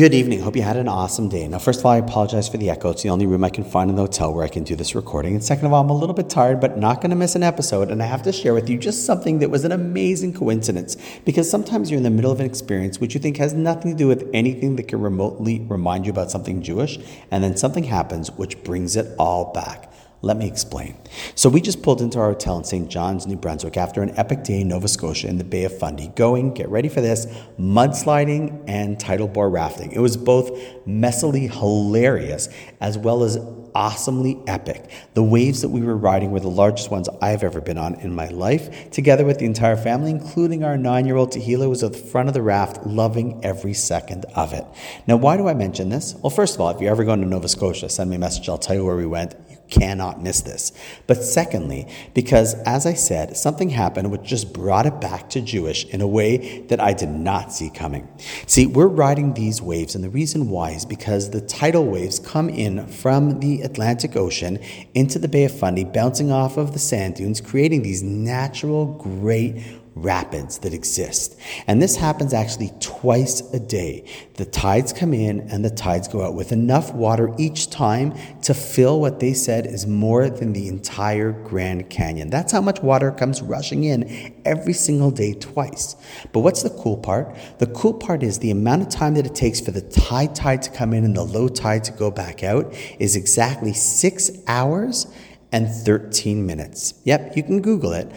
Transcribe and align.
Good 0.00 0.14
evening. 0.14 0.40
Hope 0.40 0.56
you 0.56 0.62
had 0.62 0.78
an 0.78 0.88
awesome 0.88 1.28
day. 1.28 1.46
Now, 1.46 1.58
first 1.58 1.80
of 1.80 1.84
all, 1.84 1.92
I 1.92 1.98
apologize 1.98 2.48
for 2.48 2.56
the 2.56 2.70
echo. 2.70 2.88
It's 2.88 3.02
the 3.02 3.10
only 3.10 3.26
room 3.26 3.44
I 3.44 3.50
can 3.50 3.64
find 3.64 3.90
in 3.90 3.96
the 3.96 4.02
hotel 4.04 4.32
where 4.32 4.42
I 4.42 4.48
can 4.48 4.64
do 4.64 4.74
this 4.74 4.94
recording. 4.94 5.34
And 5.34 5.44
second 5.44 5.66
of 5.66 5.74
all, 5.74 5.82
I'm 5.82 5.90
a 5.90 5.94
little 5.94 6.14
bit 6.14 6.30
tired, 6.30 6.58
but 6.58 6.78
not 6.78 7.02
going 7.02 7.10
to 7.10 7.16
miss 7.16 7.34
an 7.34 7.42
episode. 7.42 7.90
And 7.90 8.02
I 8.02 8.06
have 8.06 8.22
to 8.22 8.32
share 8.32 8.54
with 8.54 8.70
you 8.70 8.78
just 8.78 9.04
something 9.04 9.40
that 9.40 9.50
was 9.50 9.66
an 9.66 9.72
amazing 9.72 10.32
coincidence. 10.32 10.96
Because 11.26 11.50
sometimes 11.50 11.90
you're 11.90 11.98
in 11.98 12.02
the 12.02 12.08
middle 12.08 12.32
of 12.32 12.40
an 12.40 12.46
experience 12.46 12.98
which 12.98 13.12
you 13.12 13.20
think 13.20 13.36
has 13.36 13.52
nothing 13.52 13.90
to 13.90 13.96
do 13.98 14.08
with 14.08 14.26
anything 14.32 14.76
that 14.76 14.88
can 14.88 15.02
remotely 15.02 15.66
remind 15.68 16.06
you 16.06 16.12
about 16.12 16.30
something 16.30 16.62
Jewish. 16.62 16.98
And 17.30 17.44
then 17.44 17.58
something 17.58 17.84
happens 17.84 18.30
which 18.30 18.64
brings 18.64 18.96
it 18.96 19.14
all 19.18 19.52
back. 19.52 19.89
Let 20.22 20.36
me 20.36 20.46
explain. 20.46 20.96
So, 21.34 21.48
we 21.48 21.62
just 21.62 21.82
pulled 21.82 22.02
into 22.02 22.18
our 22.18 22.28
hotel 22.28 22.58
in 22.58 22.64
St. 22.64 22.90
John's, 22.90 23.26
New 23.26 23.36
Brunswick 23.36 23.78
after 23.78 24.02
an 24.02 24.12
epic 24.18 24.44
day 24.44 24.60
in 24.60 24.68
Nova 24.68 24.86
Scotia 24.86 25.28
in 25.28 25.38
the 25.38 25.44
Bay 25.44 25.64
of 25.64 25.76
Fundy, 25.78 26.08
going, 26.08 26.52
get 26.52 26.68
ready 26.68 26.90
for 26.90 27.00
this, 27.00 27.26
mudsliding 27.58 28.62
and 28.68 29.00
tidal 29.00 29.28
bore 29.28 29.48
rafting. 29.48 29.92
It 29.92 30.00
was 30.00 30.18
both 30.18 30.50
messily 30.86 31.50
hilarious 31.50 32.50
as 32.82 32.98
well 32.98 33.24
as 33.24 33.38
awesomely 33.74 34.38
epic. 34.46 34.90
The 35.14 35.22
waves 35.22 35.62
that 35.62 35.68
we 35.68 35.80
were 35.80 35.96
riding 35.96 36.32
were 36.32 36.40
the 36.40 36.48
largest 36.48 36.90
ones 36.90 37.08
I've 37.22 37.42
ever 37.42 37.60
been 37.60 37.78
on 37.78 37.94
in 37.94 38.14
my 38.14 38.28
life. 38.28 38.90
Together 38.90 39.24
with 39.24 39.38
the 39.38 39.46
entire 39.46 39.76
family, 39.76 40.10
including 40.10 40.64
our 40.64 40.76
nine 40.76 41.06
year 41.06 41.16
old 41.16 41.32
Tehila, 41.32 41.68
was 41.68 41.82
at 41.82 41.92
the 41.92 41.98
front 41.98 42.28
of 42.28 42.34
the 42.34 42.42
raft, 42.42 42.86
loving 42.86 43.42
every 43.42 43.72
second 43.72 44.26
of 44.34 44.52
it. 44.52 44.66
Now, 45.06 45.16
why 45.16 45.36
do 45.36 45.48
I 45.48 45.54
mention 45.54 45.88
this? 45.88 46.14
Well, 46.16 46.30
first 46.30 46.56
of 46.56 46.60
all, 46.60 46.70
if 46.70 46.80
you're 46.80 46.90
ever 46.90 47.04
going 47.04 47.20
to 47.20 47.26
Nova 47.26 47.48
Scotia, 47.48 47.88
send 47.88 48.10
me 48.10 48.16
a 48.16 48.18
message. 48.18 48.48
I'll 48.48 48.58
tell 48.58 48.76
you 48.76 48.84
where 48.84 48.96
we 48.96 49.06
went 49.06 49.34
cannot 49.70 50.22
miss 50.22 50.40
this. 50.40 50.72
But 51.06 51.22
secondly, 51.22 51.86
because 52.14 52.54
as 52.64 52.86
I 52.86 52.94
said, 52.94 53.36
something 53.36 53.70
happened 53.70 54.10
which 54.10 54.22
just 54.22 54.52
brought 54.52 54.86
it 54.86 55.00
back 55.00 55.30
to 55.30 55.40
Jewish 55.40 55.84
in 55.86 56.00
a 56.00 56.08
way 56.08 56.60
that 56.68 56.80
I 56.80 56.92
did 56.92 57.10
not 57.10 57.52
see 57.52 57.70
coming. 57.70 58.08
See, 58.46 58.66
we're 58.66 58.86
riding 58.86 59.34
these 59.34 59.62
waves, 59.62 59.94
and 59.94 60.04
the 60.04 60.10
reason 60.10 60.50
why 60.50 60.70
is 60.70 60.84
because 60.84 61.30
the 61.30 61.40
tidal 61.40 61.86
waves 61.86 62.18
come 62.18 62.48
in 62.48 62.86
from 62.86 63.40
the 63.40 63.62
Atlantic 63.62 64.16
Ocean 64.16 64.58
into 64.94 65.18
the 65.18 65.28
Bay 65.28 65.44
of 65.44 65.56
Fundy, 65.56 65.84
bouncing 65.84 66.30
off 66.30 66.56
of 66.56 66.72
the 66.72 66.78
sand 66.78 67.14
dunes, 67.14 67.40
creating 67.40 67.82
these 67.82 68.02
natural, 68.02 68.86
great 68.86 69.62
rapids 69.94 70.58
that 70.58 70.72
exist. 70.72 71.38
And 71.66 71.82
this 71.82 71.96
happens 71.96 72.32
actually 72.32 72.72
twice 72.80 73.40
a 73.52 73.58
day. 73.58 74.04
The 74.34 74.44
tides 74.44 74.92
come 74.92 75.12
in 75.12 75.40
and 75.50 75.64
the 75.64 75.70
tides 75.70 76.08
go 76.08 76.24
out 76.24 76.34
with 76.34 76.52
enough 76.52 76.94
water 76.94 77.34
each 77.38 77.70
time 77.70 78.14
to 78.42 78.54
fill 78.54 79.00
what 79.00 79.20
they 79.20 79.34
said 79.34 79.66
is 79.66 79.86
more 79.86 80.30
than 80.30 80.52
the 80.52 80.68
entire 80.68 81.32
Grand 81.32 81.90
Canyon. 81.90 82.30
That's 82.30 82.52
how 82.52 82.60
much 82.60 82.80
water 82.82 83.10
comes 83.10 83.42
rushing 83.42 83.84
in 83.84 84.34
every 84.44 84.72
single 84.72 85.10
day 85.10 85.34
twice. 85.34 85.96
But 86.32 86.40
what's 86.40 86.62
the 86.62 86.70
cool 86.70 86.96
part? 86.96 87.36
The 87.58 87.66
cool 87.66 87.94
part 87.94 88.22
is 88.22 88.38
the 88.38 88.50
amount 88.50 88.82
of 88.82 88.88
time 88.88 89.14
that 89.14 89.26
it 89.26 89.34
takes 89.34 89.60
for 89.60 89.72
the 89.72 90.00
high 90.00 90.26
tide 90.26 90.62
to 90.62 90.70
come 90.70 90.92
in 90.92 91.04
and 91.04 91.16
the 91.16 91.24
low 91.24 91.48
tide 91.48 91.84
to 91.84 91.92
go 91.92 92.10
back 92.10 92.42
out 92.42 92.74
is 92.98 93.16
exactly 93.16 93.72
six 93.72 94.30
hours 94.46 95.06
and 95.52 95.68
13 95.68 96.46
minutes. 96.46 96.94
Yep, 97.04 97.36
you 97.36 97.42
can 97.42 97.60
Google 97.60 97.92
it. 97.92 98.10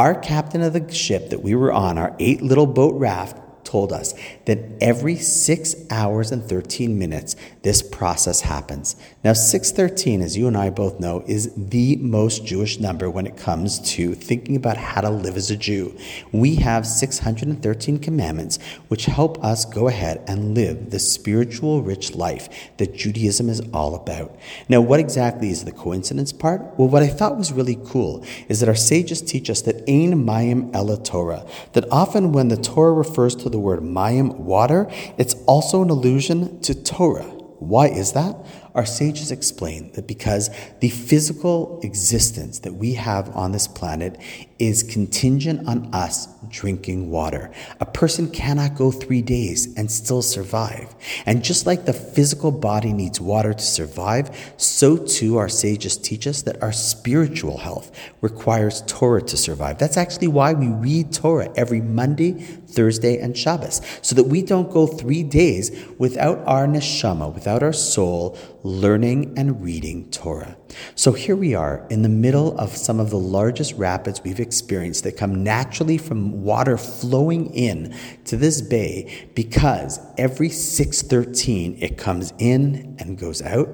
Our 0.00 0.14
captain 0.14 0.62
of 0.62 0.72
the 0.72 0.90
ship 0.94 1.28
that 1.28 1.42
we 1.42 1.54
were 1.54 1.70
on, 1.70 1.98
our 1.98 2.16
eight 2.18 2.40
little 2.40 2.64
boat 2.64 2.98
raft, 2.98 3.36
told 3.70 3.92
us 3.92 4.14
that 4.46 4.58
every 4.80 5.14
six 5.14 5.76
hours 5.90 6.32
and 6.32 6.42
13 6.42 6.98
minutes, 6.98 7.36
this 7.62 7.82
process 7.82 8.40
happens. 8.40 8.96
Now, 9.22 9.32
613, 9.32 10.22
as 10.22 10.36
you 10.36 10.48
and 10.48 10.56
I 10.56 10.70
both 10.70 10.98
know, 10.98 11.22
is 11.26 11.52
the 11.56 11.96
most 11.96 12.44
Jewish 12.44 12.80
number 12.80 13.08
when 13.08 13.28
it 13.28 13.36
comes 13.36 13.78
to 13.92 14.14
thinking 14.14 14.56
about 14.56 14.76
how 14.76 15.02
to 15.02 15.10
live 15.10 15.36
as 15.36 15.52
a 15.52 15.56
Jew. 15.56 15.96
We 16.32 16.56
have 16.56 16.84
613 16.84 17.98
commandments 17.98 18.58
which 18.88 19.04
help 19.04 19.42
us 19.44 19.64
go 19.64 19.86
ahead 19.86 20.24
and 20.26 20.54
live 20.54 20.90
the 20.90 20.98
spiritual, 20.98 21.82
rich 21.82 22.16
life 22.16 22.48
that 22.78 22.96
Judaism 22.96 23.48
is 23.48 23.60
all 23.72 23.94
about. 23.94 24.36
Now, 24.68 24.80
what 24.80 24.98
exactly 24.98 25.50
is 25.50 25.64
the 25.64 25.72
coincidence 25.72 26.32
part? 26.32 26.60
Well, 26.76 26.88
what 26.88 27.04
I 27.04 27.08
thought 27.08 27.36
was 27.36 27.52
really 27.52 27.78
cool 27.84 28.24
is 28.48 28.58
that 28.60 28.68
our 28.68 28.74
sages 28.74 29.22
teach 29.22 29.48
us 29.48 29.62
that 29.62 29.76
Ein 29.88 30.26
Mayim 30.26 30.74
Ella 30.74 31.00
Torah, 31.00 31.46
that 31.74 31.84
often 31.92 32.32
when 32.32 32.48
the 32.48 32.56
Torah 32.56 32.92
refers 32.92 33.36
to 33.36 33.48
the 33.48 33.59
word 33.60 33.80
mayim, 33.80 34.36
water, 34.36 34.88
it's 35.18 35.34
also 35.46 35.82
an 35.82 35.90
allusion 35.90 36.60
to 36.62 36.74
Torah. 36.74 37.24
Why 37.60 37.88
is 37.88 38.12
that? 38.12 38.36
Our 38.74 38.86
sages 38.86 39.30
explain 39.30 39.92
that 39.92 40.06
because 40.06 40.50
the 40.80 40.90
physical 40.90 41.80
existence 41.82 42.60
that 42.60 42.74
we 42.74 42.94
have 42.94 43.34
on 43.36 43.52
this 43.52 43.66
planet 43.66 44.18
is 44.60 44.82
contingent 44.82 45.66
on 45.66 45.92
us 45.94 46.28
drinking 46.48 47.10
water. 47.10 47.50
A 47.80 47.86
person 47.86 48.30
cannot 48.30 48.76
go 48.76 48.90
three 48.90 49.22
days 49.22 49.74
and 49.76 49.90
still 49.90 50.22
survive. 50.22 50.94
And 51.24 51.42
just 51.42 51.66
like 51.66 51.86
the 51.86 51.92
physical 51.92 52.50
body 52.50 52.92
needs 52.92 53.20
water 53.20 53.54
to 53.54 53.62
survive, 53.62 54.54
so 54.56 54.96
too 54.96 55.38
our 55.38 55.48
sages 55.48 55.96
teach 55.96 56.26
us 56.26 56.42
that 56.42 56.62
our 56.62 56.72
spiritual 56.72 57.58
health 57.58 57.90
requires 58.20 58.82
Torah 58.82 59.22
to 59.22 59.36
survive. 59.36 59.78
That's 59.78 59.96
actually 59.96 60.28
why 60.28 60.52
we 60.52 60.68
read 60.68 61.12
Torah 61.12 61.50
every 61.56 61.80
Monday, 61.80 62.32
Thursday, 62.32 63.18
and 63.18 63.36
Shabbos, 63.36 63.80
so 64.02 64.14
that 64.14 64.24
we 64.24 64.42
don't 64.42 64.70
go 64.70 64.86
three 64.86 65.22
days 65.22 65.70
without 65.98 66.38
our 66.46 66.66
neshama, 66.66 67.32
without 67.32 67.62
our 67.62 67.72
soul, 67.72 68.36
learning 68.62 69.34
and 69.38 69.62
reading 69.62 70.10
Torah. 70.10 70.56
So 70.94 71.12
here 71.12 71.36
we 71.36 71.54
are 71.54 71.86
in 71.90 72.02
the 72.02 72.08
middle 72.08 72.58
of 72.58 72.76
some 72.76 73.00
of 73.00 73.10
the 73.10 73.18
largest 73.18 73.74
rapids 73.74 74.22
we've 74.22 74.40
experienced 74.40 75.04
that 75.04 75.16
come 75.16 75.42
naturally 75.42 75.98
from 75.98 76.42
water 76.42 76.76
flowing 76.76 77.54
in 77.54 77.94
to 78.26 78.36
this 78.36 78.60
bay 78.60 79.28
because 79.34 79.98
every 80.18 80.48
613 80.48 81.78
it 81.80 81.96
comes 81.96 82.32
in 82.38 82.96
and 82.98 83.18
goes 83.18 83.42
out. 83.42 83.68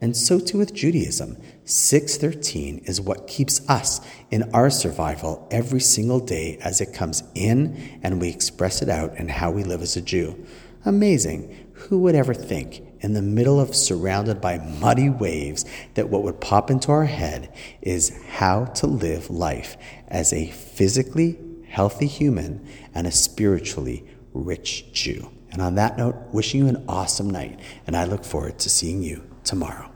And 0.00 0.16
so 0.16 0.38
too 0.38 0.58
with 0.58 0.74
Judaism. 0.74 1.38
613 1.64 2.84
is 2.84 3.00
what 3.00 3.26
keeps 3.26 3.68
us 3.68 4.00
in 4.30 4.54
our 4.54 4.68
survival 4.70 5.48
every 5.50 5.80
single 5.80 6.20
day 6.20 6.58
as 6.60 6.80
it 6.80 6.92
comes 6.92 7.22
in 7.34 7.98
and 8.02 8.20
we 8.20 8.28
express 8.28 8.82
it 8.82 8.88
out 8.88 9.16
in 9.16 9.28
how 9.28 9.50
we 9.50 9.64
live 9.64 9.82
as 9.82 9.96
a 9.96 10.02
Jew. 10.02 10.46
Amazing. 10.86 11.52
Who 11.72 11.98
would 11.98 12.14
ever 12.14 12.32
think 12.32 12.80
in 13.00 13.12
the 13.12 13.20
middle 13.20 13.60
of 13.60 13.74
surrounded 13.74 14.40
by 14.40 14.58
muddy 14.58 15.10
waves 15.10 15.64
that 15.94 16.08
what 16.08 16.22
would 16.22 16.40
pop 16.40 16.70
into 16.70 16.92
our 16.92 17.04
head 17.04 17.52
is 17.82 18.16
how 18.28 18.66
to 18.66 18.86
live 18.86 19.28
life 19.28 19.76
as 20.06 20.32
a 20.32 20.46
physically 20.52 21.38
healthy 21.68 22.06
human 22.06 22.64
and 22.94 23.06
a 23.06 23.10
spiritually 23.10 24.06
rich 24.32 24.92
Jew. 24.92 25.28
And 25.50 25.60
on 25.60 25.74
that 25.74 25.98
note, 25.98 26.14
wishing 26.32 26.60
you 26.60 26.68
an 26.68 26.84
awesome 26.88 27.30
night, 27.30 27.58
and 27.88 27.96
I 27.96 28.04
look 28.04 28.24
forward 28.24 28.60
to 28.60 28.70
seeing 28.70 29.02
you 29.02 29.24
tomorrow. 29.42 29.90